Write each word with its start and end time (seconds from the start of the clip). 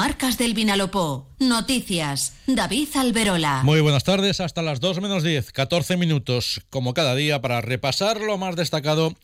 Comarcas 0.00 0.38
del 0.38 0.54
Vinalopó. 0.54 1.28
Noticias. 1.40 2.32
David 2.46 2.88
Alberola. 2.94 3.60
Muy 3.64 3.82
buenas 3.82 4.02
tardes, 4.02 4.40
hasta 4.40 4.62
las 4.62 4.80
2 4.80 5.02
menos 5.02 5.22
10, 5.22 5.52
14 5.52 5.98
minutos, 5.98 6.62
como 6.70 6.94
cada 6.94 7.14
día, 7.14 7.42
para 7.42 7.60
repasar 7.60 8.18
lo 8.18 8.38
más 8.38 8.56
destacado 8.56 9.14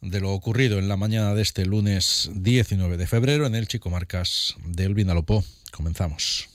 de 0.00 0.20
lo 0.20 0.32
ocurrido 0.32 0.78
en 0.78 0.88
la 0.88 0.96
mañana 0.96 1.34
de 1.34 1.42
este 1.42 1.66
lunes 1.66 2.30
19 2.32 2.96
de 2.96 3.06
febrero 3.06 3.44
en 3.44 3.54
el 3.54 3.68
Chico 3.68 3.90
Marcas 3.90 4.54
del 4.64 4.94
Vinalopó. 4.94 5.44
Comenzamos. 5.70 6.48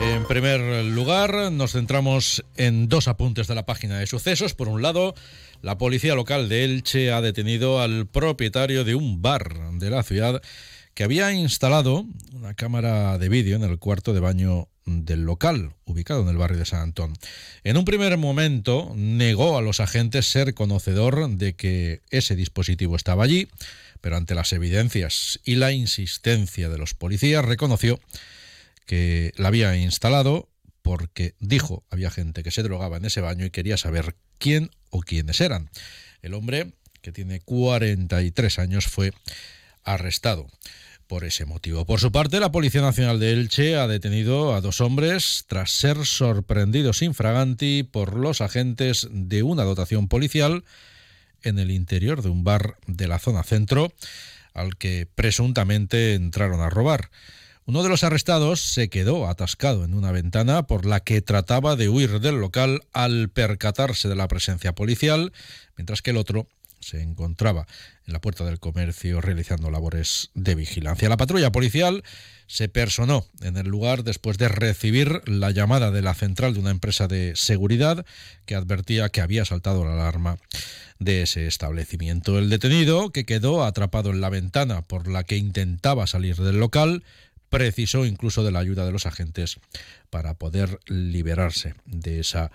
En 0.00 0.26
primer 0.26 0.84
lugar, 0.84 1.52
nos 1.52 1.72
centramos 1.72 2.44
en 2.56 2.88
dos 2.88 3.08
apuntes 3.08 3.46
de 3.46 3.54
la 3.54 3.66
página 3.66 3.98
de 3.98 4.06
sucesos. 4.06 4.54
Por 4.54 4.68
un 4.68 4.82
lado, 4.82 5.14
la 5.62 5.78
policía 5.78 6.14
local 6.14 6.48
de 6.48 6.64
Elche 6.64 7.12
ha 7.12 7.20
detenido 7.20 7.80
al 7.80 8.06
propietario 8.06 8.84
de 8.84 8.94
un 8.94 9.22
bar 9.22 9.72
de 9.72 9.90
la 9.90 10.02
ciudad 10.02 10.42
que 10.94 11.04
había 11.04 11.32
instalado 11.32 12.06
una 12.32 12.54
cámara 12.54 13.18
de 13.18 13.28
vídeo 13.28 13.56
en 13.56 13.62
el 13.62 13.78
cuarto 13.78 14.12
de 14.12 14.20
baño 14.20 14.68
del 14.86 15.22
local, 15.24 15.72
ubicado 15.84 16.22
en 16.22 16.28
el 16.28 16.36
barrio 16.36 16.58
de 16.58 16.66
San 16.66 16.80
Antón. 16.80 17.14
En 17.64 17.76
un 17.76 17.84
primer 17.84 18.16
momento 18.18 18.92
negó 18.94 19.56
a 19.56 19.62
los 19.62 19.80
agentes 19.80 20.26
ser 20.26 20.54
conocedor 20.54 21.28
de 21.30 21.54
que 21.54 22.02
ese 22.10 22.36
dispositivo 22.36 22.96
estaba 22.96 23.24
allí, 23.24 23.48
pero 24.00 24.16
ante 24.16 24.34
las 24.34 24.52
evidencias 24.52 25.40
y 25.44 25.56
la 25.56 25.72
insistencia 25.72 26.68
de 26.68 26.78
los 26.78 26.94
policías 26.94 27.44
reconoció 27.44 27.98
que 28.86 29.32
la 29.36 29.48
había 29.48 29.76
instalado 29.76 30.48
porque 30.82 31.34
dijo 31.40 31.84
había 31.90 32.10
gente 32.10 32.42
que 32.42 32.50
se 32.50 32.62
drogaba 32.62 32.98
en 32.98 33.06
ese 33.06 33.20
baño 33.20 33.46
y 33.46 33.50
quería 33.50 33.76
saber 33.76 34.16
quién 34.38 34.70
o 34.90 35.00
quiénes 35.00 35.40
eran. 35.40 35.70
El 36.22 36.34
hombre, 36.34 36.74
que 37.00 37.12
tiene 37.12 37.40
43 37.40 38.58
años, 38.58 38.86
fue 38.86 39.12
arrestado 39.82 40.46
por 41.06 41.24
ese 41.24 41.44
motivo. 41.44 41.84
Por 41.84 42.00
su 42.00 42.12
parte, 42.12 42.40
la 42.40 42.52
Policía 42.52 42.80
Nacional 42.80 43.20
de 43.20 43.32
Elche 43.32 43.76
ha 43.76 43.86
detenido 43.86 44.54
a 44.54 44.60
dos 44.60 44.80
hombres 44.80 45.44
tras 45.46 45.70
ser 45.70 46.06
sorprendidos 46.06 47.02
infraganti 47.02 47.82
por 47.82 48.16
los 48.16 48.40
agentes 48.40 49.06
de 49.10 49.42
una 49.42 49.64
dotación 49.64 50.08
policial 50.08 50.64
en 51.42 51.58
el 51.58 51.70
interior 51.70 52.22
de 52.22 52.30
un 52.30 52.42
bar 52.42 52.78
de 52.86 53.06
la 53.06 53.18
zona 53.18 53.42
centro 53.42 53.92
al 54.54 54.76
que 54.76 55.06
presuntamente 55.14 56.14
entraron 56.14 56.60
a 56.60 56.70
robar. 56.70 57.10
Uno 57.66 57.82
de 57.82 57.88
los 57.88 58.04
arrestados 58.04 58.60
se 58.60 58.90
quedó 58.90 59.26
atascado 59.26 59.84
en 59.84 59.94
una 59.94 60.12
ventana 60.12 60.66
por 60.66 60.84
la 60.84 61.00
que 61.00 61.22
trataba 61.22 61.76
de 61.76 61.88
huir 61.88 62.20
del 62.20 62.38
local 62.38 62.82
al 62.92 63.30
percatarse 63.30 64.06
de 64.06 64.14
la 64.14 64.28
presencia 64.28 64.74
policial, 64.74 65.32
mientras 65.78 66.02
que 66.02 66.10
el 66.10 66.18
otro 66.18 66.46
se 66.80 67.00
encontraba 67.00 67.66
en 68.06 68.12
la 68.12 68.20
puerta 68.20 68.44
del 68.44 68.60
comercio 68.60 69.22
realizando 69.22 69.70
labores 69.70 70.30
de 70.34 70.54
vigilancia. 70.54 71.08
La 71.08 71.16
patrulla 71.16 71.52
policial 71.52 72.04
se 72.46 72.68
personó 72.68 73.24
en 73.40 73.56
el 73.56 73.66
lugar 73.66 74.04
después 74.04 74.36
de 74.36 74.48
recibir 74.48 75.22
la 75.26 75.50
llamada 75.50 75.90
de 75.90 76.02
la 76.02 76.12
central 76.12 76.52
de 76.52 76.60
una 76.60 76.70
empresa 76.70 77.08
de 77.08 77.32
seguridad 77.34 78.04
que 78.44 78.56
advertía 78.56 79.08
que 79.08 79.22
había 79.22 79.46
saltado 79.46 79.86
la 79.86 79.94
alarma 79.94 80.36
de 80.98 81.22
ese 81.22 81.46
establecimiento. 81.46 82.38
El 82.38 82.50
detenido, 82.50 83.08
que 83.08 83.24
quedó 83.24 83.64
atrapado 83.64 84.10
en 84.10 84.20
la 84.20 84.28
ventana 84.28 84.82
por 84.82 85.08
la 85.08 85.24
que 85.24 85.38
intentaba 85.38 86.06
salir 86.06 86.36
del 86.36 86.60
local, 86.60 87.02
precisó 87.54 88.04
incluso 88.04 88.42
de 88.42 88.50
la 88.50 88.58
ayuda 88.58 88.84
de 88.84 88.90
los 88.90 89.06
agentes 89.06 89.60
para 90.10 90.34
poder 90.34 90.80
liberarse 90.86 91.74
de 91.86 92.18
esa 92.18 92.50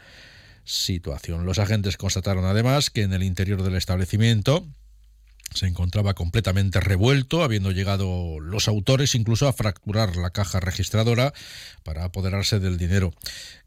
situación. 0.65 1.45
Los 1.45 1.57
agentes 1.57 1.95
constataron 1.95 2.43
además 2.43 2.89
que 2.89 3.03
en 3.03 3.13
el 3.13 3.23
interior 3.23 3.63
del 3.63 3.75
establecimiento 3.75 4.67
se 5.53 5.67
encontraba 5.67 6.15
completamente 6.15 6.81
revuelto, 6.81 7.43
habiendo 7.43 7.71
llegado 7.71 8.41
los 8.41 8.67
autores 8.67 9.15
incluso 9.15 9.47
a 9.47 9.53
fracturar 9.53 10.17
la 10.17 10.31
caja 10.31 10.59
registradora 10.59 11.33
para 11.83 12.03
apoderarse 12.03 12.59
del 12.59 12.77
dinero 12.77 13.13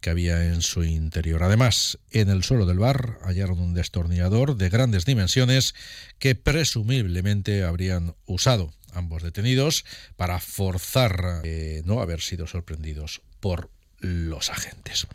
que 0.03 0.11
había 0.11 0.45
en 0.45 0.61
su 0.61 0.85
interior. 0.85 1.43
Además, 1.43 1.99
en 2.11 2.29
el 2.29 2.45
suelo 2.45 2.67
del 2.67 2.79
bar 2.79 3.19
hallaron 3.23 3.59
un 3.59 3.73
destornillador 3.73 4.57
de 4.57 4.69
grandes 4.69 5.07
dimensiones 5.07 5.75
que 6.19 6.35
presumiblemente 6.35 7.65
habrían 7.65 8.15
usado 8.27 8.71
ambos 8.93 9.23
detenidos 9.23 9.85
para 10.17 10.39
forzar 10.39 11.41
eh, 11.45 11.83
no 11.85 12.01
haber 12.01 12.21
sido 12.21 12.47
sorprendidos 12.47 13.23
por 13.41 13.71
los 14.01 14.51
agentes. 14.51 15.07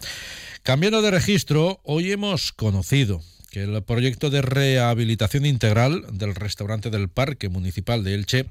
Cambiando 0.64 1.02
de 1.02 1.12
registro, 1.12 1.80
hoy 1.84 2.12
hemos 2.12 2.52
conocido 2.52 3.22
que 3.52 3.64
el 3.64 3.82
proyecto 3.84 4.30
de 4.30 4.42
rehabilitación 4.42 5.46
integral 5.46 6.06
del 6.12 6.36
restaurante 6.36 6.90
del 6.90 7.10
Parque 7.10 7.50
Municipal 7.50 8.04
de 8.04 8.14
Elche 8.14 8.46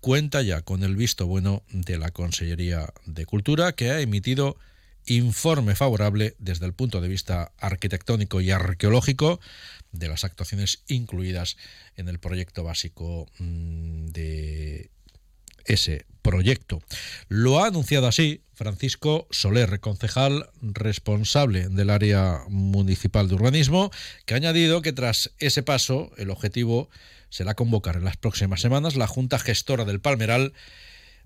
cuenta 0.00 0.42
ya 0.42 0.62
con 0.62 0.82
el 0.82 0.96
visto 0.96 1.26
bueno 1.26 1.62
de 1.70 1.98
la 1.98 2.10
Consellería 2.10 2.92
de 3.06 3.24
Cultura, 3.26 3.72
que 3.72 3.90
ha 3.90 4.00
emitido 4.00 4.56
informe 5.06 5.74
favorable 5.74 6.34
desde 6.38 6.66
el 6.66 6.72
punto 6.72 7.00
de 7.00 7.08
vista 7.08 7.52
arquitectónico 7.58 8.40
y 8.40 8.50
arqueológico 8.50 9.40
de 9.92 10.08
las 10.08 10.24
actuaciones 10.24 10.82
incluidas 10.88 11.56
en 11.96 12.08
el 12.08 12.18
proyecto 12.18 12.64
básico 12.64 13.28
mm, 13.38 14.06
de 14.06 14.90
ese 15.64 16.06
proyecto. 16.22 16.80
Lo 17.28 17.58
ha 17.58 17.66
anunciado 17.66 18.06
así 18.06 18.42
Francisco 18.54 19.26
Soler, 19.30 19.80
concejal 19.80 20.50
responsable 20.60 21.68
del 21.68 21.90
área 21.90 22.40
municipal 22.48 23.28
de 23.28 23.34
urbanismo, 23.34 23.90
que 24.24 24.34
ha 24.34 24.36
añadido 24.36 24.82
que 24.82 24.92
tras 24.92 25.32
ese 25.38 25.62
paso 25.62 26.12
el 26.16 26.30
objetivo 26.30 26.88
será 27.28 27.54
convocar 27.54 27.96
en 27.96 28.04
las 28.04 28.16
próximas 28.16 28.60
semanas 28.60 28.96
la 28.96 29.06
Junta 29.06 29.38
Gestora 29.38 29.84
del 29.84 30.00
Palmeral 30.00 30.52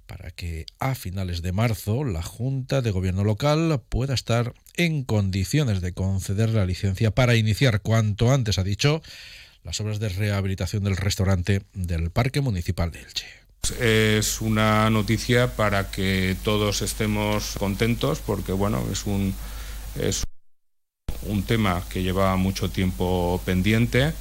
para 0.06 0.30
que 0.30 0.66
a 0.78 0.94
finales 0.94 1.42
de 1.42 1.52
marzo 1.52 2.04
la 2.04 2.22
Junta 2.22 2.82
de 2.82 2.90
Gobierno 2.90 3.24
local 3.24 3.82
pueda 3.88 4.14
estar 4.14 4.54
en 4.76 5.04
condiciones 5.04 5.80
de 5.80 5.92
conceder 5.92 6.50
la 6.50 6.64
licencia 6.64 7.10
para 7.10 7.34
iniciar 7.34 7.80
cuanto 7.80 8.32
antes, 8.32 8.58
ha 8.58 8.64
dicho, 8.64 9.02
las 9.64 9.80
obras 9.80 9.98
de 9.98 10.08
rehabilitación 10.08 10.84
del 10.84 10.96
restaurante 10.96 11.62
del 11.74 12.10
Parque 12.10 12.40
Municipal 12.40 12.90
de 12.90 13.00
Elche. 13.00 13.26
Es 13.80 14.40
una 14.40 14.88
noticia 14.90 15.56
para 15.56 15.90
que 15.90 16.36
todos 16.44 16.82
estemos 16.82 17.56
contentos 17.58 18.20
porque 18.20 18.52
bueno, 18.52 18.86
es 18.92 19.06
un, 19.06 19.34
es 20.00 20.22
un 21.22 21.42
tema 21.42 21.82
que 21.90 22.04
lleva 22.04 22.36
mucho 22.36 22.70
tiempo 22.70 23.40
pendiente 23.44 24.12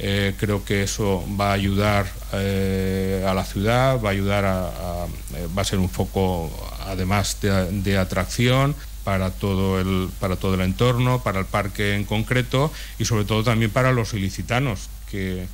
eh, 0.00 0.34
creo 0.38 0.64
que 0.64 0.84
eso 0.84 1.24
va 1.38 1.50
a 1.50 1.54
ayudar 1.54 2.06
eh, 2.32 3.24
a 3.26 3.34
la 3.34 3.44
ciudad, 3.44 4.00
va 4.00 4.10
a 4.10 4.12
ayudar 4.12 4.44
a, 4.44 5.06
eh, 5.34 5.48
va 5.56 5.62
a 5.62 5.64
ser 5.64 5.80
un 5.80 5.90
foco 5.90 6.50
además 6.86 7.38
de, 7.40 7.98
atracción 7.98 8.76
para 9.02 9.30
todo 9.30 9.80
el 9.80 10.08
para 10.20 10.36
todo 10.36 10.54
el 10.54 10.60
entorno, 10.60 11.22
para 11.24 11.40
el 11.40 11.46
parque 11.46 11.94
en 11.94 12.04
concreto 12.04 12.72
y 12.98 13.06
sobre 13.06 13.24
todo 13.24 13.42
también 13.42 13.72
para 13.72 13.92
los 13.92 14.14
ilicitanos 14.14 14.88
que 15.10 15.46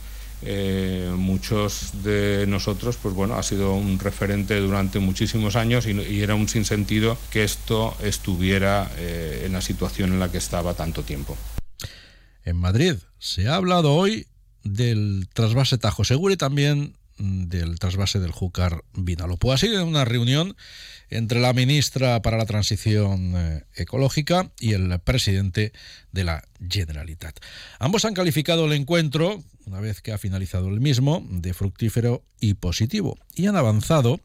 muchos 1.16 2.02
de 2.02 2.44
nosotros, 2.46 2.98
pues 3.00 3.14
bueno, 3.14 3.36
ha 3.36 3.42
sido 3.42 3.72
un 3.72 3.98
referente 3.98 4.60
durante 4.60 4.98
muchísimos 4.98 5.56
años 5.56 5.86
y, 5.86 5.92
y 5.92 6.20
era 6.20 6.34
un 6.34 6.50
sinsentido 6.50 7.16
que 7.30 7.44
esto 7.44 7.96
estuviera 8.02 8.90
en 8.98 9.54
la 9.54 9.62
situación 9.62 10.12
en 10.12 10.20
la 10.20 10.30
que 10.30 10.36
estaba 10.36 10.74
tanto 10.74 11.02
tiempo. 11.02 11.34
En 12.44 12.56
Madrid 12.56 12.96
se 13.18 13.48
ha 13.48 13.54
hablado 13.54 13.94
hoy 13.94 14.26
del 14.64 15.28
trasvase 15.32 15.78
Tajo 15.78 16.04
Seguro 16.04 16.34
y 16.34 16.36
también 16.36 16.96
del 17.18 17.78
trasvase 17.78 18.18
del 18.18 18.32
Júcar 18.32 18.84
Vinalopó. 18.94 19.52
Ha 19.52 19.58
sido 19.58 19.84
una 19.86 20.04
reunión 20.04 20.56
entre 21.10 21.40
la 21.40 21.52
ministra 21.52 22.20
para 22.22 22.36
la 22.36 22.46
Transición 22.46 23.34
eh, 23.36 23.64
Ecológica 23.76 24.50
y 24.58 24.72
el 24.72 24.98
presidente 25.00 25.72
de 26.10 26.24
la 26.24 26.48
Generalitat. 26.68 27.38
Ambos 27.78 28.04
han 28.04 28.14
calificado 28.14 28.66
el 28.66 28.72
encuentro, 28.72 29.42
una 29.66 29.80
vez 29.80 30.00
que 30.00 30.12
ha 30.12 30.18
finalizado 30.18 30.68
el 30.68 30.80
mismo, 30.80 31.24
de 31.30 31.54
fructífero 31.54 32.24
y 32.40 32.54
positivo 32.54 33.16
y 33.34 33.46
han 33.46 33.56
avanzado 33.56 34.20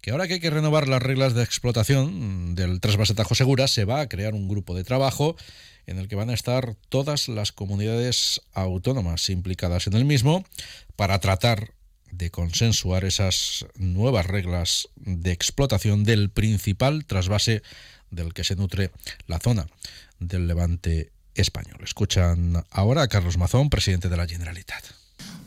que 0.00 0.10
ahora 0.10 0.26
que 0.26 0.34
hay 0.34 0.40
que 0.40 0.50
renovar 0.50 0.88
las 0.88 1.02
reglas 1.02 1.34
de 1.34 1.42
explotación 1.42 2.54
del 2.54 2.80
trasvase 2.80 3.14
Tajo 3.14 3.34
Segura, 3.34 3.68
se 3.68 3.84
va 3.84 4.00
a 4.00 4.08
crear 4.08 4.34
un 4.34 4.48
grupo 4.48 4.74
de 4.74 4.84
trabajo 4.84 5.36
en 5.86 5.98
el 5.98 6.08
que 6.08 6.16
van 6.16 6.30
a 6.30 6.34
estar 6.34 6.76
todas 6.88 7.28
las 7.28 7.52
comunidades 7.52 8.40
autónomas 8.54 9.28
implicadas 9.28 9.86
en 9.86 9.94
el 9.94 10.04
mismo 10.04 10.44
para 10.96 11.18
tratar 11.18 11.74
de 12.10 12.30
consensuar 12.30 13.04
esas 13.04 13.66
nuevas 13.76 14.26
reglas 14.26 14.88
de 14.96 15.32
explotación 15.32 16.04
del 16.04 16.30
principal 16.30 17.04
trasvase 17.04 17.62
del 18.10 18.34
que 18.34 18.44
se 18.44 18.56
nutre 18.56 18.90
la 19.26 19.38
zona 19.38 19.66
del 20.18 20.48
levante 20.48 21.12
español. 21.34 21.78
Escuchan 21.82 22.64
ahora 22.70 23.02
a 23.02 23.08
Carlos 23.08 23.38
Mazón, 23.38 23.70
presidente 23.70 24.08
de 24.08 24.16
la 24.16 24.26
Generalitat. 24.26 24.84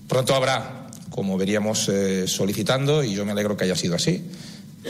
Pronto 0.08 0.36
habrá, 0.36 0.88
como 1.14 1.38
veríamos 1.38 1.90
eh, 1.90 2.28
solicitando, 2.28 3.04
y 3.04 3.14
yo 3.14 3.24
me 3.24 3.34
alegro 3.34 3.56
que 3.56 3.66
haya 3.66 3.76
sido 3.76 3.96
así, 3.96 4.26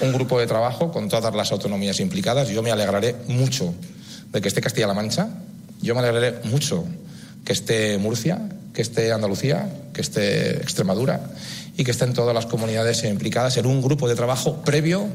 un 0.02 0.14
grupo 0.14 0.40
de 0.40 0.48
trabajo 0.48 0.90
con 0.90 1.10
todas 1.10 1.36
las 1.36 1.52
autonomías 1.52 2.00
implicadas. 2.00 2.48
Yo 2.48 2.64
me 2.64 2.72
alegraré 2.72 3.18
mucho 3.28 3.74
de 4.32 4.40
que 4.40 4.48
esté 4.48 4.62
Castilla-La 4.62 4.94
Mancha. 4.94 5.28
Yo 5.82 5.94
me 5.94 6.00
alegraré 6.00 6.40
mucho 6.46 6.86
que 7.44 7.52
esté 7.52 7.98
Murcia, 7.98 8.40
que 8.74 8.82
esté 8.82 9.12
Andalucía, 9.12 9.70
que 9.94 10.00
esté 10.00 10.62
Extremadura 10.62 11.30
y 11.76 11.84
que 11.84 11.92
estén 11.92 12.14
todas 12.14 12.34
las 12.34 12.46
comunidades 12.46 13.04
implicadas 13.04 13.58
en 13.58 13.66
un 13.66 13.82
grupo 13.82 14.08
de 14.08 14.16
trabajo 14.16 14.62
previo 14.62 15.10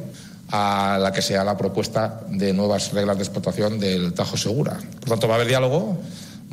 a 0.50 0.99
la 1.00 1.12
que 1.12 1.22
sea 1.22 1.43
la 1.43 1.56
propuesta 1.56 2.20
de 2.28 2.52
nuevas 2.52 2.93
reglas 2.93 3.16
de 3.16 3.22
explotación 3.22 3.81
del 3.81 4.12
Tajo 4.12 4.37
Segura. 4.37 4.78
Por 5.00 5.08
tanto, 5.08 5.26
va 5.26 5.34
a 5.34 5.37
haber 5.37 5.49
diálogo, 5.49 5.99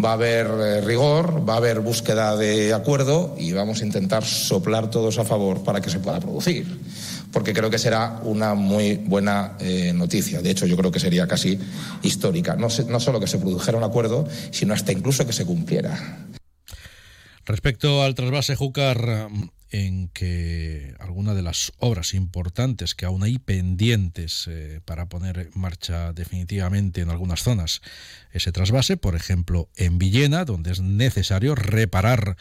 va 0.04 0.12
a 0.12 0.14
haber 0.14 0.48
eh, 0.48 0.82
rigor, 0.82 1.48
va 1.48 1.56
a 1.56 1.58
haber 1.58 1.80
búsqueda 1.80 2.36
de 2.36 2.74
acuerdo 2.74 3.36
y 3.38 3.54
vamos 3.54 3.82
a 3.82 3.86
intentar 3.86 4.24
soplar 4.26 4.90
todos 4.90 5.18
a 5.20 5.26
favor 5.26 5.64
para 5.64 5.82
que 5.82 5.90
se 5.90 6.00
pueda 6.00 6.20
producir. 6.20 6.66
Porque 7.32 7.54
creo 7.54 7.70
que 7.70 7.78
será 7.78 8.20
una 8.24 8.54
muy 8.54 8.96
buena 8.96 9.58
eh, 9.60 9.92
noticia. 9.94 10.42
De 10.42 10.52
hecho, 10.52 10.66
yo 10.66 10.78
creo 10.78 10.92
que 10.92 11.00
sería 11.00 11.28
casi 11.28 11.60
histórica. 12.02 12.56
No, 12.56 12.68
no 12.88 13.00
solo 13.00 13.20
que 13.20 13.28
se 13.28 13.38
produjera 13.38 13.78
un 13.78 13.84
acuerdo, 13.84 14.28
sino 14.52 14.74
hasta 14.74 14.92
incluso 14.92 15.26
que 15.26 15.34
se 15.34 15.46
cumpliera. 15.46 16.26
Respecto 17.46 18.04
al 18.04 18.16
trasvase 18.16 18.56
Júcar, 18.56 19.30
en 19.84 20.08
que 20.08 20.96
alguna 21.00 21.34
de 21.34 21.42
las 21.42 21.74
obras 21.80 22.14
importantes 22.14 22.96
que 22.96 23.06
aún 23.06 23.24
hay 23.24 23.40
pendientes 23.40 24.48
eh, 24.48 24.80
para 24.86 25.10
poner 25.10 25.38
en 25.38 25.52
marcha 25.54 26.14
definitivamente 26.14 27.02
en 27.02 27.10
algunas 27.10 27.44
zonas 27.44 27.82
ese 28.32 28.54
trasvase, 28.54 28.96
por 28.96 29.16
ejemplo 29.16 29.68
en 29.76 29.98
Villena, 29.98 30.46
donde 30.46 30.72
es 30.72 30.80
necesario 30.80 31.56
reparar 31.56 32.38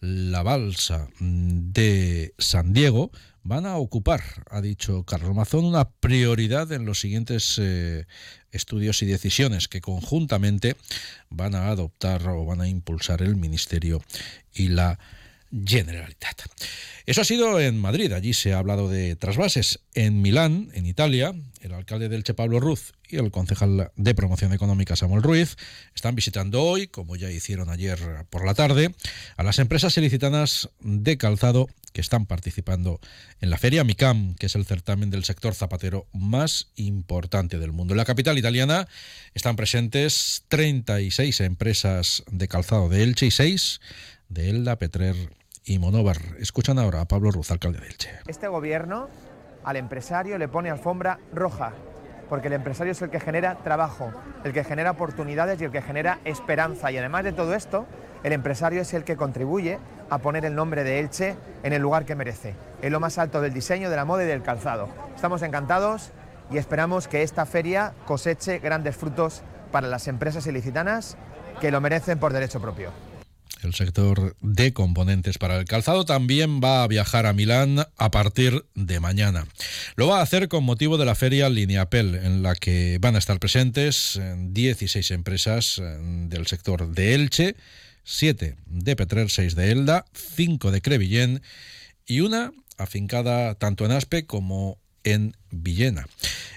la 0.00 0.42
balsa 0.42 1.08
de 1.20 2.34
San 2.36 2.74
Diego, 2.74 3.10
van 3.44 3.64
a 3.64 3.78
ocupar, 3.78 4.22
ha 4.50 4.60
dicho 4.60 5.04
Carlos 5.04 5.34
Mazón, 5.34 5.64
una 5.64 5.88
prioridad 5.88 6.70
en 6.72 6.84
los 6.84 7.00
siguientes 7.00 7.58
eh, 7.58 8.04
estudios 8.52 9.02
y 9.02 9.06
decisiones 9.06 9.68
que 9.68 9.80
conjuntamente 9.80 10.76
van 11.30 11.54
a 11.54 11.68
adoptar 11.68 12.28
o 12.28 12.44
van 12.44 12.60
a 12.60 12.68
impulsar 12.68 13.22
el 13.22 13.36
Ministerio 13.36 14.02
y 14.52 14.68
la 14.68 14.98
Generalitat. 15.64 16.42
Eso 17.06 17.20
ha 17.20 17.24
sido 17.24 17.60
en 17.60 17.78
Madrid, 17.78 18.12
allí 18.12 18.32
se 18.32 18.54
ha 18.54 18.58
hablado 18.58 18.88
de 18.88 19.14
trasvases. 19.14 19.80
En 19.94 20.22
Milán, 20.22 20.70
en 20.72 20.86
Italia, 20.86 21.34
el 21.60 21.74
alcalde 21.74 22.08
del 22.08 22.24
Che 22.24 22.34
Pablo 22.34 22.60
Ruz 22.60 22.92
y 23.08 23.16
el 23.16 23.30
concejal 23.30 23.92
de 23.94 24.14
promoción 24.14 24.52
económica 24.52 24.96
Samuel 24.96 25.22
Ruiz 25.22 25.56
están 25.94 26.14
visitando 26.14 26.62
hoy, 26.62 26.86
como 26.86 27.14
ya 27.16 27.30
hicieron 27.30 27.68
ayer 27.68 27.98
por 28.30 28.46
la 28.46 28.54
tarde, 28.54 28.94
a 29.36 29.42
las 29.42 29.58
empresas 29.58 29.96
ilicitanas 29.98 30.70
de 30.80 31.18
calzado 31.18 31.68
que 31.92 32.00
están 32.00 32.26
participando 32.26 33.00
en 33.40 33.50
la 33.50 33.58
feria 33.58 33.84
MICAM, 33.84 34.34
que 34.34 34.46
es 34.46 34.54
el 34.56 34.64
certamen 34.64 35.10
del 35.10 35.24
sector 35.24 35.54
zapatero 35.54 36.08
más 36.12 36.72
importante 36.74 37.58
del 37.58 37.72
mundo. 37.72 37.94
En 37.94 37.98
la 37.98 38.04
capital 38.04 38.36
italiana 38.38 38.88
están 39.34 39.56
presentes 39.56 40.44
36 40.48 41.40
empresas 41.40 42.24
de 42.30 42.48
calzado 42.48 42.88
de 42.88 43.02
Elche 43.02 43.26
y 43.26 43.30
6 43.30 43.80
de 44.28 44.50
Elda, 44.50 44.76
Petrer 44.76 45.14
y 45.64 45.78
Monóvar. 45.78 46.18
Escuchan 46.38 46.78
ahora 46.78 47.00
a 47.00 47.04
Pablo 47.06 47.30
Ruz, 47.30 47.50
alcalde 47.50 47.80
de 47.80 47.86
Elche. 47.86 48.10
Este 48.26 48.48
gobierno 48.48 49.08
al 49.64 49.76
empresario 49.76 50.38
le 50.38 50.48
pone 50.48 50.70
alfombra 50.70 51.18
roja, 51.32 51.72
porque 52.28 52.48
el 52.48 52.54
empresario 52.54 52.92
es 52.92 53.02
el 53.02 53.10
que 53.10 53.20
genera 53.20 53.56
trabajo, 53.56 54.12
el 54.44 54.52
que 54.52 54.64
genera 54.64 54.90
oportunidades 54.90 55.60
y 55.60 55.64
el 55.64 55.70
que 55.70 55.82
genera 55.82 56.18
esperanza. 56.24 56.92
Y 56.92 56.98
además 56.98 57.24
de 57.24 57.32
todo 57.32 57.54
esto, 57.54 57.86
el 58.22 58.32
empresario 58.32 58.82
es 58.82 58.92
el 58.94 59.04
que 59.04 59.16
contribuye 59.16 59.78
a 60.10 60.18
poner 60.18 60.44
el 60.44 60.54
nombre 60.54 60.84
de 60.84 61.00
Elche 61.00 61.36
en 61.62 61.72
el 61.72 61.80
lugar 61.80 62.04
que 62.04 62.14
merece, 62.14 62.54
en 62.82 62.92
lo 62.92 63.00
más 63.00 63.18
alto 63.18 63.40
del 63.40 63.54
diseño, 63.54 63.90
de 63.90 63.96
la 63.96 64.04
moda 64.04 64.24
y 64.24 64.26
del 64.26 64.42
calzado. 64.42 64.88
Estamos 65.14 65.42
encantados 65.42 66.10
y 66.50 66.58
esperamos 66.58 67.08
que 67.08 67.22
esta 67.22 67.46
feria 67.46 67.94
coseche 68.06 68.58
grandes 68.58 68.96
frutos 68.96 69.42
para 69.72 69.88
las 69.88 70.08
empresas 70.08 70.46
ilicitanas 70.46 71.16
que 71.60 71.70
lo 71.70 71.80
merecen 71.80 72.18
por 72.18 72.32
derecho 72.32 72.60
propio. 72.60 73.13
El 73.64 73.74
sector 73.74 74.36
de 74.40 74.74
componentes 74.74 75.38
para 75.38 75.58
el 75.58 75.64
calzado 75.64 76.04
también 76.04 76.60
va 76.62 76.82
a 76.82 76.86
viajar 76.86 77.24
a 77.24 77.32
Milán 77.32 77.86
a 77.96 78.10
partir 78.10 78.66
de 78.74 79.00
mañana. 79.00 79.46
Lo 79.96 80.08
va 80.08 80.18
a 80.18 80.22
hacer 80.22 80.48
con 80.48 80.64
motivo 80.64 80.98
de 80.98 81.06
la 81.06 81.14
feria 81.14 81.48
Lineapel, 81.48 82.14
en 82.14 82.42
la 82.42 82.54
que 82.54 82.98
van 83.00 83.16
a 83.16 83.18
estar 83.18 83.40
presentes 83.40 84.20
16 84.38 85.10
empresas 85.12 85.80
del 86.28 86.46
sector 86.46 86.92
de 86.92 87.14
Elche, 87.14 87.56
7 88.04 88.56
de 88.66 88.96
Petrer, 88.96 89.30
6 89.30 89.54
de 89.54 89.70
Elda, 89.70 90.04
5 90.12 90.70
de 90.70 90.82
Crevillén 90.82 91.42
y 92.06 92.20
una 92.20 92.52
afincada 92.76 93.54
tanto 93.54 93.86
en 93.86 93.92
Aspe 93.92 94.26
como 94.26 94.78
en 95.04 95.36
Villena. 95.50 96.06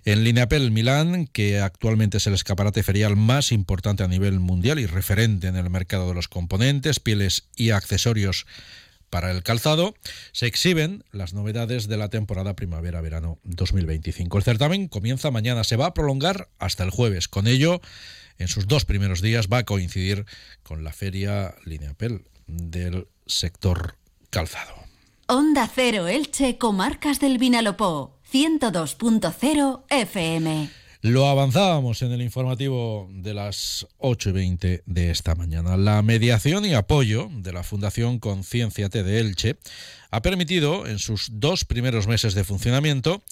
En 0.05 0.23
Lineapel 0.23 0.71
Milán, 0.71 1.27
que 1.27 1.59
actualmente 1.59 2.17
es 2.17 2.27
el 2.27 2.33
escaparate 2.33 2.81
ferial 2.81 3.15
más 3.15 3.51
importante 3.51 4.03
a 4.03 4.07
nivel 4.07 4.39
mundial 4.39 4.79
y 4.79 4.85
referente 4.85 5.47
en 5.47 5.55
el 5.55 5.69
mercado 5.69 6.07
de 6.07 6.15
los 6.15 6.27
componentes, 6.27 6.99
pieles 6.99 7.49
y 7.55 7.71
accesorios 7.71 8.45
para 9.09 9.31
el 9.31 9.43
calzado, 9.43 9.95
se 10.31 10.47
exhiben 10.47 11.03
las 11.11 11.33
novedades 11.33 11.87
de 11.87 11.97
la 11.97 12.09
temporada 12.09 12.55
primavera-verano 12.55 13.39
2025. 13.43 14.37
El 14.37 14.43
certamen 14.43 14.87
comienza 14.87 15.31
mañana, 15.31 15.63
se 15.63 15.77
va 15.77 15.87
a 15.87 15.93
prolongar 15.93 16.49
hasta 16.59 16.83
el 16.83 16.89
jueves. 16.89 17.27
Con 17.27 17.47
ello, 17.47 17.81
en 18.37 18.47
sus 18.47 18.67
dos 18.67 18.85
primeros 18.85 19.21
días 19.21 19.47
va 19.51 19.59
a 19.59 19.65
coincidir 19.65 20.25
con 20.63 20.83
la 20.83 20.93
feria 20.93 21.55
Lineapel 21.65 22.25
del 22.47 23.07
sector 23.25 23.95
calzado. 24.29 24.75
Onda 25.27 25.69
Cero 25.73 26.07
Elche, 26.07 26.57
Comarcas 26.57 27.19
del 27.19 27.37
Vinalopó. 27.37 28.16
102.0 28.31 29.83
FM. 29.89 30.69
Lo 31.01 31.27
avanzábamos 31.27 32.01
en 32.01 32.11
el 32.11 32.21
informativo 32.21 33.07
de 33.11 33.33
las 33.33 33.87
8 33.99 34.29
y 34.29 34.33
20 34.33 34.83
de 34.85 35.11
esta 35.11 35.35
mañana. 35.35 35.77
La 35.77 36.01
mediación 36.01 36.65
y 36.65 36.73
apoyo 36.73 37.29
de 37.31 37.53
la 37.53 37.63
Fundación 37.63 38.19
Conciencia 38.19 38.89
T 38.89 39.03
de 39.03 39.19
Elche 39.19 39.57
ha 40.09 40.21
permitido 40.21 40.87
en 40.87 40.99
sus 40.99 41.29
dos 41.33 41.65
primeros 41.65 42.07
meses 42.07 42.33
de 42.33 42.43
funcionamiento 42.43 43.23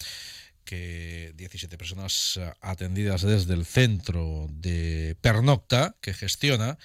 que 0.64 1.32
17 1.36 1.76
personas 1.76 2.40
atendidas 2.60 3.22
desde 3.22 3.54
el 3.54 3.66
centro 3.66 4.46
de 4.50 5.16
Pernocta 5.20 5.96
que 6.00 6.14
gestiona 6.14 6.78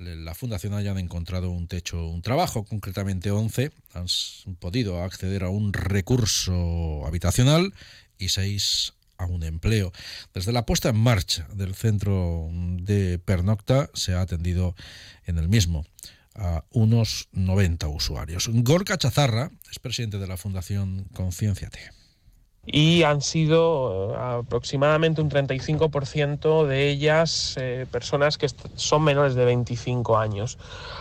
la 0.00 0.34
fundación 0.34 0.74
hayan 0.74 0.98
encontrado 0.98 1.50
un 1.50 1.68
techo, 1.68 2.06
un 2.06 2.22
trabajo, 2.22 2.64
concretamente 2.64 3.30
11, 3.30 3.70
han 3.94 4.06
podido 4.58 5.02
acceder 5.02 5.44
a 5.44 5.50
un 5.50 5.72
recurso 5.72 7.04
habitacional 7.06 7.74
y 8.18 8.30
6 8.30 8.94
a 9.18 9.26
un 9.26 9.42
empleo. 9.42 9.92
Desde 10.32 10.52
la 10.52 10.64
puesta 10.64 10.88
en 10.88 10.96
marcha 10.96 11.46
del 11.52 11.74
centro 11.74 12.48
de 12.50 13.18
Pernocta 13.18 13.90
se 13.92 14.14
ha 14.14 14.22
atendido 14.22 14.74
en 15.26 15.38
el 15.38 15.48
mismo 15.48 15.84
a 16.34 16.64
unos 16.70 17.28
90 17.32 17.88
usuarios. 17.88 18.48
Gorka 18.50 18.96
Chazarra 18.96 19.50
es 19.70 19.78
presidente 19.78 20.18
de 20.18 20.26
la 20.26 20.38
Fundación 20.38 21.04
Concienciate 21.12 21.99
y 22.66 23.04
han 23.04 23.22
sido 23.22 24.12
eh, 24.12 24.16
aproximadamente 24.38 25.22
un 25.22 25.30
35% 25.30 26.66
de 26.66 26.90
ellas 26.90 27.56
eh, 27.58 27.86
personas 27.90 28.36
que 28.36 28.48
son 28.74 29.02
menores 29.02 29.34
de 29.34 29.44
25 29.44 30.18
años. 30.18 30.58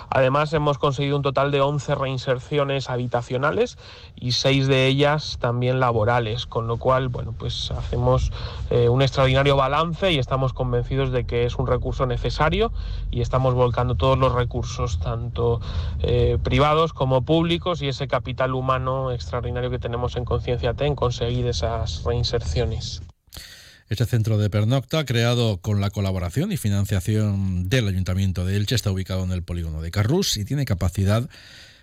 Además, 0.09 0.53
hemos 0.53 0.77
conseguido 0.77 1.17
un 1.17 1.21
total 1.21 1.51
de 1.51 1.61
11 1.61 1.95
reinserciones 1.95 2.89
habitacionales 2.89 3.77
y 4.15 4.31
6 4.31 4.67
de 4.67 4.87
ellas 4.87 5.37
también 5.39 5.79
laborales, 5.79 6.45
con 6.45 6.65
lo 6.67 6.77
cual, 6.77 7.09
bueno, 7.09 7.35
pues 7.37 7.71
hacemos 7.71 8.31
eh, 8.69 8.89
un 8.89 9.01
extraordinario 9.01 9.55
balance 9.55 10.11
y 10.11 10.17
estamos 10.17 10.53
convencidos 10.53 11.11
de 11.11 11.25
que 11.25 11.45
es 11.45 11.57
un 11.57 11.67
recurso 11.67 12.05
necesario 12.05 12.71
y 13.11 13.21
estamos 13.21 13.53
volcando 13.53 13.95
todos 13.95 14.17
los 14.17 14.33
recursos, 14.33 14.99
tanto 14.99 15.59
privados 16.43 16.93
como 16.93 17.23
públicos, 17.23 17.81
y 17.81 17.89
ese 17.89 18.07
capital 18.07 18.53
humano 18.53 19.11
extraordinario 19.11 19.69
que 19.69 19.79
tenemos 19.79 20.15
en 20.15 20.25
Conciencia 20.25 20.73
en 20.79 20.95
conseguir 20.95 21.48
esas 21.49 22.03
reinserciones. 22.03 23.01
Este 23.89 24.05
centro 24.05 24.37
de 24.37 24.49
pernocta, 24.51 25.03
creado 25.03 25.57
con 25.57 25.81
la 25.81 25.89
colaboración 25.89 26.51
y 26.51 26.57
financiación 26.57 27.69
del 27.69 27.87
Ayuntamiento 27.87 28.45
de 28.45 28.55
Elche, 28.55 28.75
está 28.75 28.91
ubicado 28.91 29.23
en 29.23 29.31
el 29.31 29.41
polígono 29.41 29.81
de 29.81 29.89
Carrús 29.89 30.37
y 30.37 30.45
tiene 30.45 30.65
capacidad 30.65 31.27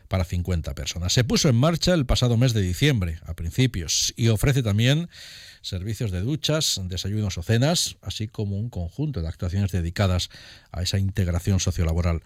para 0.06 0.24
50 0.24 0.74
personas. 0.74 1.12
Se 1.12 1.24
puso 1.24 1.48
en 1.48 1.56
marcha 1.56 1.94
el 1.94 2.06
pasado 2.06 2.36
mes 2.36 2.52
de 2.52 2.62
diciembre, 2.62 3.18
a 3.26 3.34
principios, 3.34 4.14
y 4.16 4.28
ofrece 4.28 4.62
también 4.62 5.08
servicios 5.62 6.12
de 6.12 6.20
duchas, 6.20 6.80
desayunos 6.84 7.38
o 7.38 7.42
cenas, 7.42 7.96
así 8.02 8.28
como 8.28 8.56
un 8.56 8.70
conjunto 8.70 9.20
de 9.20 9.28
actuaciones 9.28 9.72
dedicadas 9.72 10.30
a 10.70 10.82
esa 10.82 10.98
integración 10.98 11.58
sociolaboral 11.58 12.22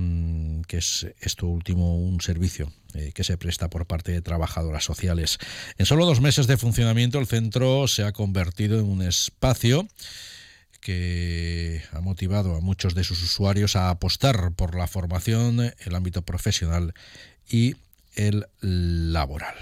Mm, 0.00 0.60
que 0.68 0.76
es 0.76 1.08
esto 1.20 1.48
último 1.48 1.98
un 1.98 2.20
servicio 2.20 2.72
eh, 2.94 3.10
que 3.12 3.24
se 3.24 3.36
presta 3.36 3.68
por 3.68 3.86
parte 3.86 4.12
de 4.12 4.22
trabajadoras 4.22 4.84
sociales. 4.84 5.38
En 5.76 5.86
solo 5.86 6.06
dos 6.06 6.20
meses 6.20 6.46
de 6.46 6.56
funcionamiento 6.56 7.18
el 7.18 7.26
centro 7.26 7.88
se 7.88 8.04
ha 8.04 8.12
convertido 8.12 8.78
en 8.78 8.86
un 8.86 9.02
espacio 9.02 9.88
que 10.80 11.82
ha 11.90 12.00
motivado 12.00 12.54
a 12.54 12.60
muchos 12.60 12.94
de 12.94 13.02
sus 13.02 13.20
usuarios 13.24 13.74
a 13.74 13.90
apostar 13.90 14.52
por 14.52 14.76
la 14.76 14.86
formación, 14.86 15.72
el 15.84 15.94
ámbito 15.96 16.22
profesional 16.22 16.94
y 17.50 17.74
el 18.14 18.46
laboral. 18.60 19.56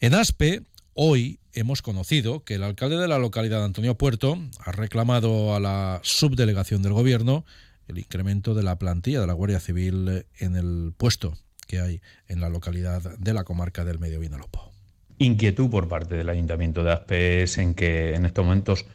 En 0.00 0.14
ASPE, 0.14 0.62
hoy 0.94 1.38
hemos 1.52 1.82
conocido 1.82 2.42
que 2.42 2.54
el 2.54 2.64
alcalde 2.64 2.96
de 2.96 3.06
la 3.06 3.20
localidad, 3.20 3.64
Antonio 3.64 3.96
Puerto, 3.96 4.42
ha 4.58 4.72
reclamado 4.72 5.54
a 5.54 5.60
la 5.60 6.00
subdelegación 6.02 6.82
del 6.82 6.94
gobierno 6.94 7.44
el 7.88 7.98
incremento 7.98 8.54
de 8.54 8.62
la 8.62 8.78
plantilla 8.78 9.20
de 9.20 9.26
la 9.26 9.32
Guardia 9.32 9.60
Civil 9.60 10.26
en 10.38 10.56
el 10.56 10.92
puesto 10.96 11.34
que 11.66 11.80
hay 11.80 12.00
en 12.28 12.40
la 12.40 12.48
localidad 12.48 13.02
de 13.18 13.32
la 13.32 13.44
comarca 13.44 13.84
del 13.84 13.98
Medio 13.98 14.20
Vinalopó. 14.20 14.72
Inquietud 15.18 15.70
por 15.70 15.88
parte 15.88 16.16
del 16.16 16.28
Ayuntamiento 16.28 16.84
de 16.84 16.92
Aspes 16.92 17.58
en 17.58 17.74
que 17.74 18.14
en 18.14 18.26
estos 18.26 18.44
momentos 18.44 18.86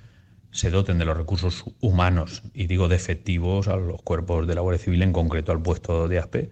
se 0.51 0.69
doten 0.69 0.97
de 0.97 1.05
los 1.05 1.17
recursos 1.17 1.65
humanos, 1.81 2.43
y 2.53 2.67
digo 2.67 2.87
de 2.87 2.95
efectivos, 2.95 3.67
a 3.67 3.75
los 3.75 4.01
cuerpos 4.01 4.47
de 4.47 4.55
la 4.55 4.61
Guardia 4.61 4.83
Civil, 4.83 5.01
en 5.03 5.13
concreto 5.13 5.51
al 5.51 5.61
puesto 5.61 6.07
de 6.07 6.19
ASPE, 6.19 6.49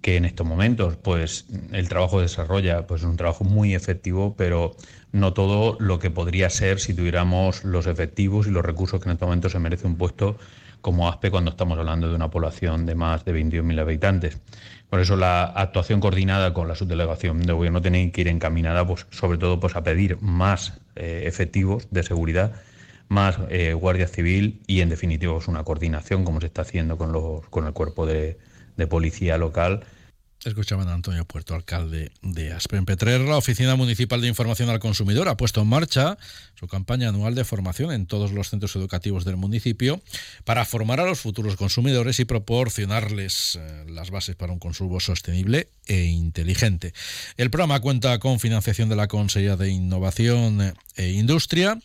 que 0.00 0.16
en 0.16 0.24
estos 0.24 0.46
momentos 0.46 0.96
pues 0.96 1.46
el 1.72 1.88
trabajo 1.88 2.20
desarrolla 2.20 2.86
pues 2.86 3.02
un 3.02 3.16
trabajo 3.16 3.44
muy 3.44 3.74
efectivo, 3.74 4.34
pero 4.36 4.76
no 5.12 5.32
todo 5.32 5.76
lo 5.80 5.98
que 5.98 6.10
podría 6.10 6.50
ser 6.50 6.80
si 6.80 6.94
tuviéramos 6.94 7.64
los 7.64 7.86
efectivos 7.86 8.46
y 8.46 8.50
los 8.50 8.64
recursos 8.64 9.00
que 9.00 9.08
en 9.08 9.14
estos 9.14 9.26
momentos 9.26 9.52
se 9.52 9.58
merece 9.58 9.86
un 9.86 9.96
puesto 9.96 10.38
como 10.86 11.08
ASPE 11.08 11.32
cuando 11.32 11.50
estamos 11.50 11.76
hablando 11.80 12.08
de 12.08 12.14
una 12.14 12.30
población 12.30 12.86
de 12.86 12.94
más 12.94 13.24
de 13.24 13.34
21.000 13.34 13.80
habitantes. 13.80 14.38
Por 14.88 15.00
eso 15.00 15.16
la 15.16 15.42
actuación 15.42 15.98
coordinada 15.98 16.54
con 16.54 16.68
la 16.68 16.76
subdelegación 16.76 17.42
de 17.42 17.52
gobierno 17.52 17.82
tiene 17.82 18.12
que 18.12 18.20
ir 18.20 18.28
encaminada 18.28 18.86
pues, 18.86 19.04
sobre 19.10 19.36
todo 19.36 19.58
pues, 19.58 19.74
a 19.74 19.82
pedir 19.82 20.22
más 20.22 20.78
eh, 20.94 21.24
efectivos 21.26 21.88
de 21.90 22.04
seguridad 22.04 22.52
más 23.08 23.36
eh, 23.48 23.72
Guardia 23.72 24.06
Civil 24.06 24.60
y, 24.68 24.80
en 24.80 24.88
definitiva, 24.88 25.36
una 25.48 25.64
coordinación, 25.64 26.22
como 26.24 26.40
se 26.40 26.46
está 26.46 26.62
haciendo 26.62 26.96
con, 26.96 27.10
los, 27.10 27.44
con 27.48 27.66
el 27.66 27.72
cuerpo 27.72 28.06
de, 28.06 28.38
policía 28.88 29.38
local. 29.38 29.80
Escuchaban 30.44 30.88
a 30.88 30.94
Antonio 30.94 31.24
Puerto, 31.24 31.54
alcalde 31.54 32.12
de 32.22 32.52
Aspen 32.52 32.84
Petrer. 32.84 33.20
La 33.22 33.36
Oficina 33.36 33.74
Municipal 33.74 34.20
de 34.20 34.28
Información 34.28 34.68
al 34.68 34.78
Consumidor 34.78 35.28
ha 35.28 35.36
puesto 35.36 35.62
en 35.62 35.66
marcha 35.66 36.18
su 36.54 36.68
campaña 36.68 37.08
anual 37.08 37.34
de 37.34 37.44
formación 37.44 37.90
en 37.90 38.06
todos 38.06 38.30
los 38.30 38.50
centros 38.50 38.76
educativos 38.76 39.24
del 39.24 39.36
municipio 39.36 40.00
para 40.44 40.64
formar 40.64 41.00
a 41.00 41.04
los 41.04 41.18
futuros 41.18 41.56
consumidores 41.56 42.20
y 42.20 42.26
proporcionarles 42.26 43.58
eh, 43.60 43.84
las 43.88 44.10
bases 44.10 44.36
para 44.36 44.52
un 44.52 44.60
consumo 44.60 45.00
sostenible 45.00 45.70
e 45.86 46.04
inteligente. 46.04 46.92
El 47.36 47.50
programa 47.50 47.80
cuenta 47.80 48.18
con 48.20 48.38
financiación 48.38 48.88
de 48.88 48.96
la 48.96 49.08
Consejería 49.08 49.56
de 49.56 49.70
Innovación 49.70 50.74
e 50.96 51.10
Industria 51.10 51.78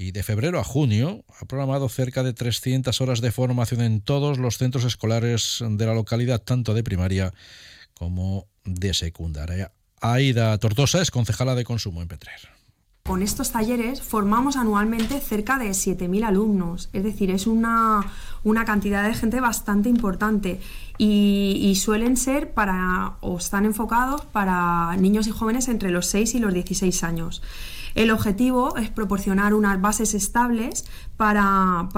y 0.00 0.12
de 0.12 0.22
febrero 0.22 0.58
a 0.58 0.64
junio 0.64 1.24
ha 1.38 1.44
programado 1.44 1.86
cerca 1.90 2.22
de 2.22 2.32
300 2.32 2.98
horas 3.02 3.20
de 3.20 3.30
formación 3.30 3.82
en 3.82 4.00
todos 4.00 4.38
los 4.38 4.56
centros 4.56 4.84
escolares 4.84 5.58
de 5.60 5.86
la 5.86 5.92
localidad, 5.92 6.40
tanto 6.40 6.72
de 6.72 6.82
primaria 6.82 7.34
como 8.00 8.48
de 8.64 8.94
secundaria. 8.94 9.72
Aida 10.00 10.56
Tortosa 10.56 11.02
es 11.02 11.10
concejala 11.10 11.54
de 11.54 11.64
consumo 11.64 12.00
en 12.00 12.08
Petrer. 12.08 12.40
Con 13.10 13.24
estos 13.24 13.50
talleres 13.50 14.02
formamos 14.02 14.56
anualmente 14.56 15.18
cerca 15.18 15.58
de 15.58 15.70
7.000 15.70 16.24
alumnos, 16.24 16.90
es 16.92 17.02
decir, 17.02 17.32
es 17.32 17.48
una, 17.48 18.06
una, 18.44 18.64
cantidad 18.64 19.02
de 19.02 19.14
gente 19.14 19.40
bastante 19.40 19.88
importante 19.88 20.60
y, 20.96 21.74
suelen 21.74 22.16
ser 22.16 22.54
para, 22.54 23.16
o 23.20 23.38
están 23.38 23.64
enfocados 23.64 24.24
para 24.26 24.96
niños 24.96 25.26
y 25.26 25.32
jóvenes 25.32 25.66
entre 25.66 25.90
los 25.90 26.06
6 26.06 26.36
y 26.36 26.38
los 26.38 26.54
16 26.54 27.02
años. 27.02 27.42
El 27.96 28.12
objetivo 28.12 28.76
es 28.76 28.90
proporcionar 28.90 29.54
unas 29.54 29.80
bases 29.80 30.14
estables 30.14 30.84
para, 31.16 31.88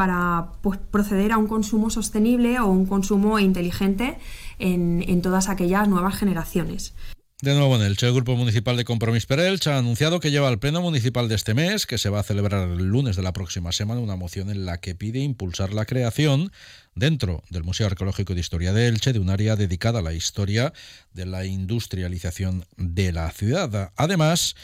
pues, 0.62 0.78
proceder 0.78 1.33
a 1.33 1.37
un 1.37 1.47
consumo 1.47 1.90
sostenible 1.90 2.59
o 2.59 2.69
un 2.69 2.87
consumo 2.87 3.38
inteligente 3.38 4.16
en, 4.59 5.04
en 5.07 5.21
todas 5.21 5.50
aquellas 5.50 5.87
nuevas 5.90 6.16
generaciones. 6.16 6.95
De 7.43 7.57
nuevo 7.57 7.75
en 7.75 7.83
Elche, 7.83 8.07
el 8.07 8.15
Grupo 8.15 8.37
Municipal 8.37 8.77
de 8.77 8.85
Compromís 8.85 9.27
per 9.27 9.41
Elche 9.41 9.69
ha 9.69 9.79
anunciado 9.79 10.21
que 10.21 10.31
lleva 10.31 10.47
al 10.47 10.61
Pleno 10.61 10.81
Municipal 10.81 11.29
de 11.29 11.35
este 11.35 11.55
mes, 11.55 11.87
que 11.87 11.99
se 11.99 12.09
va 12.09 12.21
a 12.21 12.23
celebrar 12.23 12.69
el 12.69 12.85
lunes 12.85 13.17
de 13.17 13.23
la 13.25 13.33
próxima 13.33 13.73
semana, 13.73 14.01
una 14.01 14.15
moción 14.15 14.49
en 14.49 14.65
la 14.65 14.79
que 14.79 14.95
pide 14.95 15.19
impulsar 15.19 15.73
la 15.73 15.85
creación 15.85 16.53
dentro 16.95 17.43
del 17.51 17.65
Museo 17.65 17.89
Arqueológico 17.89 18.35
de 18.35 18.41
Historia 18.41 18.73
de 18.73 18.87
Elche 18.87 19.13
de 19.13 19.19
un 19.19 19.29
área 19.29 19.57
dedicada 19.57 19.99
a 19.99 20.03
la 20.03 20.13
historia 20.13 20.73
de 21.15 21.27
la 21.27 21.45
industrialización 21.45 22.65
de 22.77 23.11
la 23.11 23.29
ciudad. 23.33 23.91
Además, 23.97 24.55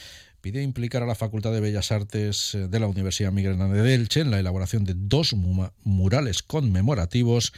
pide 0.40 0.62
implicar 0.62 1.02
a 1.02 1.06
la 1.06 1.16
Facultad 1.16 1.50
de 1.50 1.58
Bellas 1.58 1.90
Artes 1.90 2.54
eh, 2.54 2.68
de 2.68 2.78
la 2.78 2.86
Universidad 2.86 3.32
Miguel 3.32 3.58
de 3.58 3.94
Elche 3.94 4.20
en 4.20 4.30
la 4.30 4.38
elaboración 4.38 4.84
de 4.84 4.94
dos 4.96 5.34
murales 5.34 6.44
conmemorativos 6.44 7.52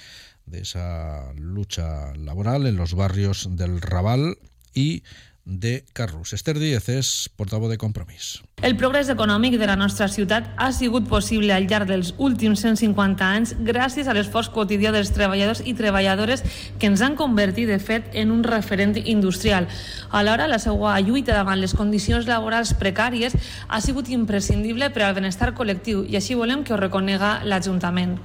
de 0.46 0.62
esa 0.62 1.30
lucha 1.34 2.14
laboral 2.16 2.66
en 2.66 2.76
los 2.76 2.94
barrios 2.94 3.54
del 3.54 3.82
Raval 3.82 4.38
y 4.74 5.02
de 5.44 5.84
Carrus. 5.92 6.32
Esther 6.32 6.58
Díez 6.58 6.86
és 6.92 7.28
portavoz 7.34 7.70
de 7.72 7.78
Compromís. 7.80 8.40
El 8.62 8.76
progrés 8.76 9.08
econòmic 9.10 9.56
de 9.58 9.66
la 9.66 9.76
nostra 9.76 10.06
ciutat 10.08 10.50
ha 10.60 10.68
sigut 10.72 11.08
possible 11.08 11.54
al 11.54 11.66
llarg 11.66 11.88
dels 11.88 12.12
últims 12.18 12.60
150 12.62 13.24
anys 13.24 13.54
gràcies 13.66 14.06
a 14.06 14.14
l'esforç 14.14 14.52
quotidià 14.54 14.92
dels 14.94 15.10
treballadors 15.16 15.62
i 15.64 15.74
treballadores 15.74 16.44
que 16.78 16.90
ens 16.90 17.02
han 17.02 17.16
convertit, 17.16 17.66
de 17.68 17.80
fet, 17.80 18.12
en 18.14 18.30
un 18.30 18.44
referent 18.44 18.94
industrial. 19.00 19.66
Alhora, 20.10 20.46
la 20.46 20.60
seva 20.62 20.98
lluita 21.00 21.34
davant 21.34 21.60
les 21.60 21.74
condicions 21.74 22.28
laborals 22.28 22.74
precàries 22.78 23.34
ha 23.68 23.80
sigut 23.80 24.12
imprescindible 24.12 24.92
per 24.94 25.08
al 25.08 25.16
benestar 25.16 25.54
col·lectiu 25.56 26.04
i 26.06 26.20
així 26.20 26.36
volem 26.38 26.64
que 26.64 26.76
ho 26.76 26.80
reconega 26.80 27.40
l'Ajuntament. 27.44 28.18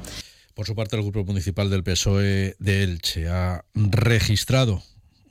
Por 0.53 0.67
su 0.67 0.75
parte, 0.75 0.95
el 0.95 1.03
Grupo 1.03 1.25
Municipal 1.25 1.69
del 1.69 1.83
PSOE 1.83 2.55
de 2.59 2.83
Elche 2.83 3.27
ha 3.27 3.65
registrado 3.75 4.83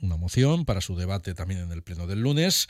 una 0.05 0.17
moción 0.17 0.65
para 0.65 0.81
su 0.81 0.95
debate 0.95 1.33
también 1.33 1.61
en 1.61 1.71
el 1.71 1.81
Pleno 1.81 2.07
del 2.07 2.21
lunes, 2.21 2.67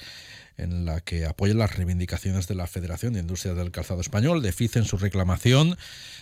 en 0.57 0.85
la 0.85 1.01
que 1.01 1.25
apoyan 1.25 1.57
las 1.57 1.75
reivindicaciones 1.75 2.47
de 2.47 2.55
la 2.55 2.67
Federación 2.67 3.13
de 3.13 3.19
Industria 3.19 3.53
del 3.53 3.71
Calzado 3.71 4.01
Español, 4.01 4.41
deficen 4.41 4.85
su 4.85 4.97
reclamación 4.97 5.77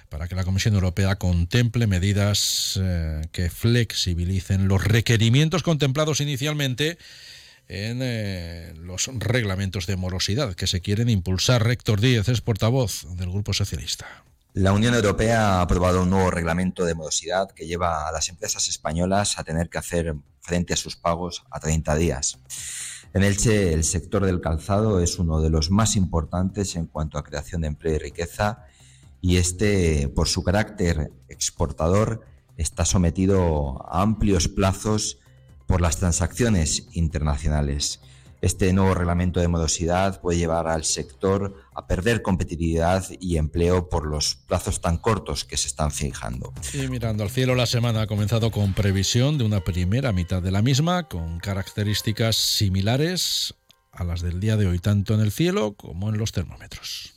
para 0.10 0.28
que 0.28 0.36
la 0.36 0.44
Comisión 0.44 0.74
Europea 0.74 1.16
contemple 1.16 1.88
medidas 1.88 2.80
eh, 2.82 3.22
que 3.32 3.50
flexibilicen 3.50 4.68
los 4.68 4.84
requerimientos 4.84 5.64
contemplados 5.64 6.20
inicialmente 6.20 6.98
en 7.68 8.00
eh, 8.02 8.74
los 8.78 9.10
reglamentos 9.20 9.88
de 9.88 9.96
morosidad 9.96 10.54
que 10.56 10.68
se 10.68 10.82
quieren 10.82 11.10
impulsar. 11.10 11.64
Rector 11.64 12.02
Díez 12.02 12.28
es 12.28 12.42
portavoz 12.42 13.06
del 13.18 13.30
Grupo 13.30 13.54
Socialista. 13.54 14.24
La 14.56 14.72
Unión 14.72 14.94
Europea 14.94 15.58
ha 15.58 15.62
aprobado 15.62 16.04
un 16.04 16.12
nuevo 16.12 16.30
reglamento 16.30 16.86
de 16.86 16.94
morosidad 16.94 17.50
que 17.50 17.66
lleva 17.66 18.08
a 18.08 18.12
las 18.12 18.30
empresas 18.30 18.68
españolas 18.68 19.40
a 19.40 19.44
tener 19.44 19.68
que 19.68 19.80
hacer 19.80 20.16
frente 20.42 20.74
a 20.74 20.78
sus 20.78 20.96
pagos 20.96 21.44
a 21.50 21.60
30 21.60 21.96
días. 21.96 22.38
En 23.16 23.24
Elche, 23.24 23.74
el 23.74 23.84
sector 23.84 24.24
del 24.24 24.42
calzado 24.42 25.00
es 25.00 25.18
uno 25.18 25.42
de 25.42 25.50
los 25.50 25.72
más 25.72 25.96
importantes 25.96 26.76
en 26.76 26.86
cuanto 26.86 27.18
a 27.18 27.24
creación 27.24 27.62
de 27.62 27.70
empleo 27.70 27.96
y 27.96 27.98
riqueza 27.98 28.68
y 29.22 29.38
este, 29.38 30.08
por 30.10 30.28
su 30.28 30.44
carácter 30.44 31.12
exportador, 31.30 32.24
está 32.56 32.86
sometido 32.86 33.84
a 33.92 34.04
amplios 34.04 34.50
plazos 34.50 35.18
por 35.66 35.82
las 35.82 35.98
transacciones 35.98 36.90
internacionales. 36.92 38.02
Este 38.44 38.74
nuevo 38.74 38.94
reglamento 38.94 39.40
de 39.40 39.48
morosidad 39.48 40.20
puede 40.20 40.38
llevar 40.38 40.68
al 40.68 40.84
sector 40.84 41.56
a 41.74 41.88
perder 41.88 42.22
competitividad 42.22 43.06
y 43.22 43.38
empleo 43.38 43.88
por 43.88 44.06
los 44.06 44.36
plazos 44.36 44.82
tan 44.82 44.98
cortos 44.98 45.46
que 45.46 45.56
se 45.56 45.70
están 45.70 45.92
fijando. 45.92 46.52
Y 46.74 46.90
mirando 46.90 47.24
al 47.24 47.30
cielo, 47.30 47.56
la 47.56 47.66
semana 47.66 48.02
ha 48.02 48.08
comenzado 48.08 48.52
con 48.52 48.74
previsión 48.74 49.38
de 49.38 49.46
una 49.46 49.62
primera 49.62 50.12
mitad 50.12 50.42
de 50.42 50.52
la 50.52 50.62
misma, 50.62 51.08
con 51.08 51.40
características 51.40 52.36
similares 52.36 53.56
a 53.94 54.04
las 54.04 54.22
del 54.22 54.42
día 54.42 54.58
de 54.58 54.68
hoy, 54.68 54.80
tanto 54.80 55.14
en 55.14 55.22
el 55.22 55.32
cielo 55.32 55.76
como 55.78 56.10
en 56.10 56.18
los 56.18 56.34
termómetros. 56.34 57.13